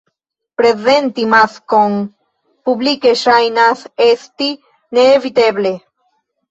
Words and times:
Prezenti 0.61 1.25
maskon 1.33 1.99
publike 2.71 3.15
ŝajnas 3.27 3.87
esti 4.11 4.53
neeviteble. 5.01 5.79